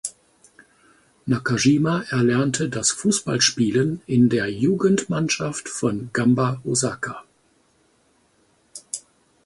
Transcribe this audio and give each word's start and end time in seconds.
Nakajima 1.27 2.01
erlernte 2.09 2.69
das 2.69 2.89
Fußballspielen 2.89 4.01
in 4.07 4.29
der 4.29 4.51
Jugendmannschaft 4.51 5.69
von 5.69 6.09
Gamba 6.11 6.59
Osaka. 6.63 7.23